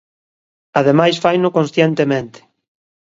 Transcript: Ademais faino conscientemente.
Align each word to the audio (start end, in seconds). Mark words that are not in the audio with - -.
Ademais 0.79 1.15
faino 1.23 1.49
conscientemente. 1.57 2.39